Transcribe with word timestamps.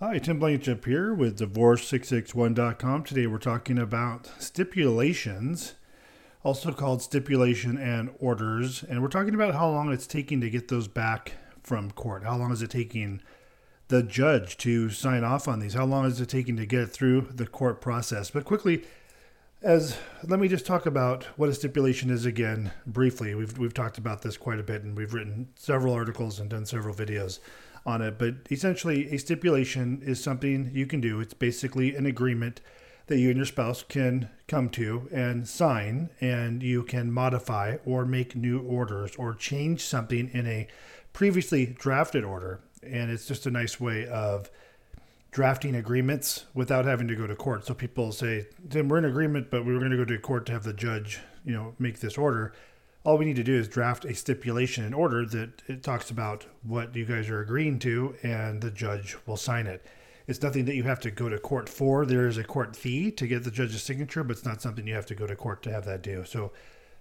Hi, 0.00 0.18
Tim 0.18 0.40
Blankenship 0.40 0.86
here 0.86 1.14
with 1.14 1.38
Divorce661.com. 1.38 3.04
Today 3.04 3.28
we're 3.28 3.38
talking 3.38 3.78
about 3.78 4.28
stipulations, 4.40 5.74
also 6.42 6.72
called 6.72 7.00
stipulation 7.00 7.78
and 7.78 8.10
orders, 8.18 8.82
and 8.82 9.00
we're 9.00 9.08
talking 9.08 9.36
about 9.36 9.54
how 9.54 9.70
long 9.70 9.92
it's 9.92 10.08
taking 10.08 10.40
to 10.40 10.50
get 10.50 10.66
those 10.66 10.88
back 10.88 11.34
from 11.62 11.92
court. 11.92 12.24
How 12.24 12.36
long 12.36 12.50
is 12.50 12.60
it 12.60 12.70
taking 12.70 13.22
the 13.86 14.02
judge 14.02 14.56
to 14.58 14.90
sign 14.90 15.22
off 15.22 15.46
on 15.46 15.60
these? 15.60 15.74
How 15.74 15.84
long 15.84 16.06
is 16.06 16.20
it 16.20 16.28
taking 16.28 16.56
to 16.56 16.66
get 16.66 16.90
through 16.90 17.28
the 17.32 17.46
court 17.46 17.80
process? 17.80 18.30
But 18.30 18.44
quickly, 18.44 18.82
as 19.64 19.96
let 20.28 20.38
me 20.38 20.46
just 20.46 20.66
talk 20.66 20.84
about 20.84 21.24
what 21.36 21.48
a 21.48 21.54
stipulation 21.54 22.10
is 22.10 22.26
again 22.26 22.70
briefly. 22.86 23.34
We've 23.34 23.56
we've 23.56 23.74
talked 23.74 23.96
about 23.96 24.20
this 24.22 24.36
quite 24.36 24.60
a 24.60 24.62
bit, 24.62 24.84
and 24.84 24.96
we've 24.96 25.14
written 25.14 25.48
several 25.56 25.94
articles 25.94 26.38
and 26.38 26.50
done 26.50 26.66
several 26.66 26.94
videos 26.94 27.38
on 27.86 28.02
it. 28.02 28.18
But 28.18 28.34
essentially, 28.50 29.10
a 29.12 29.18
stipulation 29.18 30.02
is 30.04 30.22
something 30.22 30.70
you 30.72 30.86
can 30.86 31.00
do. 31.00 31.18
It's 31.20 31.34
basically 31.34 31.96
an 31.96 32.04
agreement 32.04 32.60
that 33.06 33.18
you 33.18 33.28
and 33.28 33.36
your 33.36 33.46
spouse 33.46 33.82
can 33.82 34.28
come 34.48 34.68
to 34.70 35.08
and 35.10 35.48
sign, 35.48 36.10
and 36.20 36.62
you 36.62 36.82
can 36.82 37.10
modify 37.10 37.76
or 37.86 38.04
make 38.04 38.36
new 38.36 38.60
orders 38.60 39.16
or 39.16 39.34
change 39.34 39.80
something 39.80 40.28
in 40.32 40.46
a 40.46 40.68
previously 41.14 41.66
drafted 41.66 42.22
order. 42.22 42.60
And 42.82 43.10
it's 43.10 43.26
just 43.26 43.46
a 43.46 43.50
nice 43.50 43.80
way 43.80 44.06
of 44.06 44.50
drafting 45.34 45.74
agreements 45.74 46.46
without 46.54 46.86
having 46.86 47.08
to 47.08 47.14
go 47.14 47.26
to 47.26 47.36
court. 47.36 47.66
So 47.66 47.74
people 47.74 48.10
say, 48.12 48.46
Tim, 48.70 48.88
we're 48.88 48.96
in 48.96 49.04
agreement, 49.04 49.50
but 49.50 49.66
we 49.66 49.74
were 49.74 49.80
going 49.80 49.90
to 49.90 49.98
go 49.98 50.06
to 50.06 50.18
court 50.18 50.46
to 50.46 50.52
have 50.52 50.64
the 50.64 50.72
judge, 50.72 51.20
you 51.44 51.52
know, 51.52 51.74
make 51.78 52.00
this 52.00 52.16
order 52.16 52.54
all 53.04 53.18
we 53.18 53.26
need 53.26 53.36
to 53.36 53.44
do 53.44 53.54
is 53.54 53.68
draft 53.68 54.04
a 54.06 54.14
stipulation 54.14 54.84
in 54.84 54.94
order 54.94 55.26
that 55.26 55.62
it 55.68 55.82
talks 55.82 56.10
about 56.10 56.46
what 56.62 56.96
you 56.96 57.04
guys 57.04 57.28
are 57.28 57.40
agreeing 57.40 57.78
to 57.78 58.16
and 58.22 58.62
the 58.62 58.70
judge 58.70 59.16
will 59.26 59.36
sign 59.36 59.66
it. 59.66 59.84
It's 60.26 60.40
nothing 60.40 60.64
that 60.64 60.74
you 60.74 60.84
have 60.84 61.00
to 61.00 61.10
go 61.10 61.28
to 61.28 61.38
court 61.38 61.68
for. 61.68 62.06
There 62.06 62.26
is 62.26 62.38
a 62.38 62.44
court 62.44 62.74
fee 62.74 63.10
to 63.10 63.26
get 63.26 63.44
the 63.44 63.50
judge's 63.50 63.82
signature, 63.82 64.24
but 64.24 64.38
it's 64.38 64.46
not 64.46 64.62
something 64.62 64.86
you 64.86 64.94
have 64.94 65.04
to 65.06 65.14
go 65.14 65.26
to 65.26 65.36
court 65.36 65.62
to 65.64 65.70
have 65.70 65.84
that 65.84 66.00
do. 66.00 66.24
So 66.24 66.52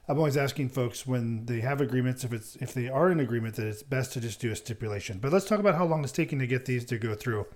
I'm 0.10 0.18
always 0.18 0.36
asking 0.36 0.70
folks 0.70 1.08
when 1.08 1.46
they 1.46 1.62
have 1.62 1.80
agreements, 1.80 2.26
if 2.26 2.34
it's 2.34 2.58
if 2.58 2.74
they 2.74 2.90
are 2.90 3.10
in 3.10 3.22
agreement, 3.22 3.56
that 3.56 3.68
it's 3.68 3.82
best 3.82 4.12
to 4.14 4.20
just 4.20 4.42
do 4.42 4.52
a 4.52 4.58
stipulation. 4.58 5.20
But 5.20 5.32
let's 5.32 5.46
talk 5.46 5.62
about 5.62 5.76
how 5.76 5.86
long 5.86 6.04
it's 6.04 6.12
taking 6.12 6.40
to 6.40 6.48
get 6.48 6.66
these 6.66 6.84
to 6.86 6.98
go 6.98 7.16
through. 7.16 7.48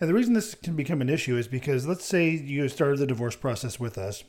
And 0.00 0.08
the 0.08 0.14
reason 0.14 0.34
this 0.34 0.54
can 0.54 0.74
become 0.74 1.00
an 1.00 1.08
issue 1.08 1.36
is 1.36 1.46
because 1.46 1.86
let's 1.86 2.04
say 2.04 2.30
you 2.30 2.68
started 2.68 2.98
the 2.98 3.06
divorce 3.06 3.36
process 3.36 3.78
with 3.78 3.96
us 3.96 4.24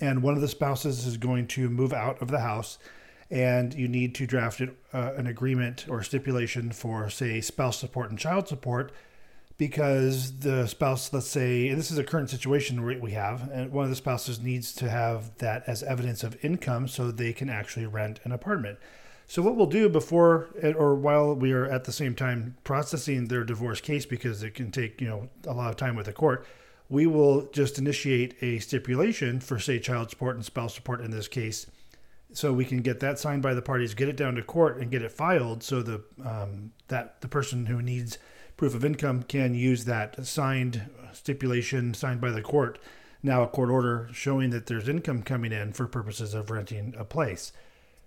and 0.00 0.22
one 0.22 0.34
of 0.34 0.40
the 0.40 0.48
spouses 0.48 1.06
is 1.06 1.16
going 1.16 1.46
to 1.46 1.68
move 1.68 1.92
out 1.92 2.20
of 2.20 2.28
the 2.28 2.40
house 2.40 2.78
and 3.30 3.74
you 3.74 3.88
need 3.88 4.14
to 4.14 4.26
draft 4.26 4.60
it, 4.60 4.76
uh, 4.92 5.12
an 5.16 5.26
agreement 5.26 5.86
or 5.88 6.02
stipulation 6.02 6.70
for 6.70 7.10
say 7.10 7.40
spouse 7.40 7.78
support 7.78 8.10
and 8.10 8.18
child 8.18 8.48
support 8.48 8.92
because 9.58 10.40
the 10.40 10.66
spouse 10.66 11.12
let's 11.12 11.28
say 11.28 11.72
this 11.72 11.90
is 11.90 11.98
a 11.98 12.04
current 12.04 12.30
situation 12.30 12.84
we 13.00 13.12
have 13.12 13.50
and 13.52 13.72
one 13.72 13.84
of 13.84 13.90
the 13.90 13.96
spouses 13.96 14.40
needs 14.40 14.72
to 14.72 14.88
have 14.88 15.36
that 15.38 15.62
as 15.66 15.82
evidence 15.82 16.22
of 16.22 16.36
income 16.44 16.86
so 16.86 17.10
they 17.10 17.32
can 17.32 17.48
actually 17.48 17.86
rent 17.86 18.20
an 18.24 18.32
apartment 18.32 18.78
so 19.26 19.42
what 19.42 19.56
we'll 19.56 19.66
do 19.66 19.88
before 19.88 20.48
or 20.76 20.94
while 20.94 21.34
we 21.34 21.52
are 21.52 21.66
at 21.66 21.84
the 21.84 21.92
same 21.92 22.14
time 22.14 22.56
processing 22.64 23.28
their 23.28 23.44
divorce 23.44 23.80
case 23.80 24.06
because 24.06 24.42
it 24.42 24.54
can 24.54 24.70
take 24.70 25.00
you 25.00 25.08
know 25.08 25.28
a 25.46 25.52
lot 25.52 25.70
of 25.70 25.76
time 25.76 25.96
with 25.96 26.06
the 26.06 26.12
court 26.12 26.46
we 26.88 27.06
will 27.06 27.42
just 27.50 27.78
initiate 27.78 28.40
a 28.42 28.58
stipulation 28.58 29.40
for, 29.40 29.58
say, 29.58 29.78
child 29.78 30.10
support 30.10 30.36
and 30.36 30.44
spouse 30.44 30.74
support 30.74 31.00
in 31.00 31.10
this 31.10 31.28
case, 31.28 31.66
so 32.32 32.52
we 32.52 32.64
can 32.64 32.82
get 32.82 33.00
that 33.00 33.18
signed 33.18 33.42
by 33.42 33.54
the 33.54 33.62
parties, 33.62 33.94
get 33.94 34.08
it 34.08 34.16
down 34.16 34.34
to 34.34 34.42
court, 34.42 34.78
and 34.78 34.90
get 34.90 35.02
it 35.02 35.12
filed, 35.12 35.62
so 35.62 35.82
the 35.82 36.02
um, 36.24 36.72
that 36.88 37.20
the 37.20 37.28
person 37.28 37.66
who 37.66 37.82
needs 37.82 38.18
proof 38.56 38.74
of 38.74 38.84
income 38.84 39.22
can 39.22 39.54
use 39.54 39.84
that 39.84 40.24
signed 40.26 40.88
stipulation 41.12 41.94
signed 41.94 42.20
by 42.20 42.30
the 42.30 42.42
court, 42.42 42.78
now 43.22 43.42
a 43.42 43.48
court 43.48 43.70
order 43.70 44.08
showing 44.12 44.50
that 44.50 44.66
there's 44.66 44.88
income 44.88 45.22
coming 45.22 45.52
in 45.52 45.72
for 45.72 45.86
purposes 45.86 46.34
of 46.34 46.50
renting 46.50 46.94
a 46.96 47.04
place. 47.04 47.52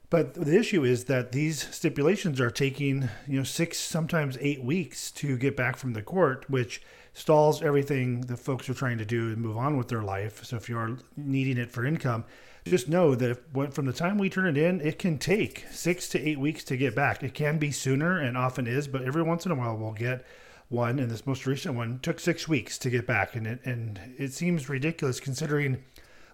But 0.10 0.34
the 0.34 0.58
issue 0.58 0.84
is 0.84 1.06
that 1.06 1.32
these 1.34 1.68
stipulations 1.74 2.42
are 2.42 2.50
taking, 2.50 3.10
you 3.28 3.38
know, 3.38 3.44
six, 3.44 3.78
sometimes 3.78 4.38
eight 4.42 4.64
weeks 4.64 5.12
to 5.12 5.38
get 5.38 5.56
back 5.56 5.78
from 5.78 5.94
the 5.94 6.02
court, 6.02 6.50
which 6.50 6.82
stalls 7.14 7.62
everything 7.62 8.22
that 8.22 8.38
folks 8.38 8.68
are 8.70 8.74
trying 8.74 8.98
to 8.98 9.06
do 9.06 9.28
and 9.28 9.38
move 9.38 9.58
on 9.58 9.78
with 9.78 9.88
their 9.88 10.02
life. 10.02 10.44
So 10.44 10.56
if 10.56 10.68
you 10.68 10.78
are 10.78 10.98
needing 11.16 11.58
it 11.58 11.72
for 11.72 11.86
income, 11.86 12.26
just 12.66 12.90
know 12.90 13.14
that 13.14 13.30
if, 13.30 13.74
from 13.74 13.86
the 13.86 13.94
time 13.94 14.18
we 14.18 14.30
turn 14.30 14.48
it 14.48 14.58
in, 14.58 14.82
it 14.82 14.98
can 14.98 15.20
take 15.20 15.66
six 15.72 16.08
to 16.10 16.20
eight 16.20 16.40
weeks 16.40 16.64
to 16.66 16.78
get 16.78 16.96
back. 16.96 17.22
It 17.22 17.36
can 17.36 17.60
be 17.60 17.72
sooner 17.72 18.20
and 18.20 18.36
often 18.36 18.66
is, 18.66 18.88
but 18.88 19.04
every 19.04 19.22
once 19.22 19.46
in 19.46 19.52
a 19.52 19.56
while 19.56 19.78
we'll 19.78 19.92
get 19.92 20.26
one. 20.70 20.98
And 20.98 21.12
this 21.12 21.28
most 21.28 21.46
recent 21.46 21.76
one 21.76 22.00
took 22.00 22.20
six 22.20 22.48
weeks 22.48 22.80
to 22.80 22.90
get 22.90 23.06
back. 23.06 23.36
And 23.36 23.46
it, 23.46 23.60
and 23.64 24.00
it 24.18 24.34
seems 24.34 24.70
ridiculous 24.70 25.20
considering 25.20 25.84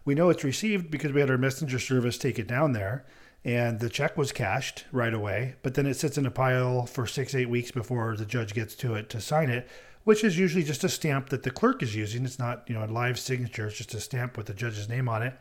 we 0.05 0.15
know 0.15 0.29
it's 0.29 0.45
received 0.45 0.89
because 0.89 1.11
we 1.11 1.19
had 1.19 1.29
our 1.29 1.37
messenger 1.37 1.79
service 1.79 2.17
take 2.17 2.39
it 2.39 2.47
down 2.47 2.71
there 2.71 3.05
and 3.45 3.79
the 3.79 3.91
check 3.91 4.17
was 4.17 4.31
cashed 4.31 4.85
right 4.91 5.13
away, 5.13 5.53
but 5.61 5.75
then 5.75 5.85
it 5.85 5.93
sits 5.93 6.17
in 6.17 6.25
a 6.25 6.31
pile 6.31 6.87
for 6.87 7.05
six, 7.05 7.35
eight 7.35 7.47
weeks 7.47 7.69
before 7.69 8.17
the 8.17 8.25
judge 8.25 8.55
gets 8.55 8.73
to 8.73 8.95
it 8.95 9.07
to 9.11 9.21
sign 9.21 9.49
it, 9.51 9.69
which 10.03 10.23
is 10.23 10.37
usually 10.37 10.63
just 10.63 10.83
a 10.83 10.89
stamp 10.89 11.29
that 11.29 11.43
the 11.43 11.51
clerk 11.51 11.83
is 11.83 11.95
using. 11.95 12.25
It's 12.25 12.39
not, 12.39 12.63
you 12.67 12.73
know, 12.73 12.83
a 12.83 12.87
live 12.87 13.19
signature, 13.19 13.67
it's 13.67 13.77
just 13.77 13.93
a 13.93 13.99
stamp 13.99 14.35
with 14.35 14.47
the 14.47 14.55
judge's 14.55 14.89
name 14.89 15.07
on 15.07 15.21
it, 15.21 15.35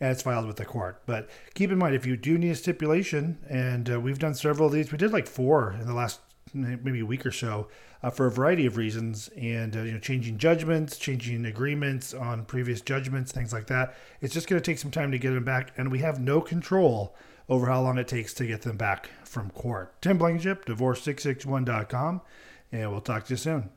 and 0.00 0.10
it's 0.10 0.22
filed 0.22 0.48
with 0.48 0.56
the 0.56 0.64
court. 0.64 1.02
But 1.06 1.30
keep 1.54 1.70
in 1.70 1.78
mind, 1.78 1.94
if 1.94 2.04
you 2.04 2.16
do 2.16 2.36
need 2.36 2.50
a 2.50 2.56
stipulation, 2.56 3.38
and 3.48 3.92
uh, 3.92 4.00
we've 4.00 4.18
done 4.18 4.34
several 4.34 4.66
of 4.66 4.72
these, 4.72 4.90
we 4.90 4.98
did 4.98 5.12
like 5.12 5.28
four 5.28 5.76
in 5.80 5.86
the 5.86 5.94
last 5.94 6.18
maybe 6.52 7.00
a 7.00 7.06
week 7.06 7.26
or 7.26 7.32
so 7.32 7.68
uh, 8.02 8.10
for 8.10 8.26
a 8.26 8.30
variety 8.30 8.66
of 8.66 8.76
reasons 8.76 9.28
and 9.36 9.76
uh, 9.76 9.82
you 9.82 9.92
know 9.92 9.98
changing 9.98 10.38
judgments 10.38 10.96
changing 10.96 11.44
agreements 11.44 12.14
on 12.14 12.44
previous 12.44 12.80
judgments 12.80 13.32
things 13.32 13.52
like 13.52 13.66
that 13.66 13.96
it's 14.20 14.32
just 14.32 14.48
going 14.48 14.60
to 14.60 14.64
take 14.64 14.78
some 14.78 14.90
time 14.90 15.10
to 15.10 15.18
get 15.18 15.30
them 15.32 15.44
back 15.44 15.72
and 15.76 15.90
we 15.90 15.98
have 15.98 16.20
no 16.20 16.40
control 16.40 17.14
over 17.48 17.66
how 17.66 17.82
long 17.82 17.98
it 17.98 18.08
takes 18.08 18.34
to 18.34 18.46
get 18.46 18.62
them 18.62 18.76
back 18.76 19.10
from 19.24 19.50
court. 19.50 20.00
Tim 20.02 20.18
Blankenship, 20.18 20.66
divorce661.com, 20.66 22.20
and 22.72 22.90
we'll 22.90 23.00
talk 23.00 23.24
to 23.26 23.32
you 23.32 23.36
soon. 23.36 23.70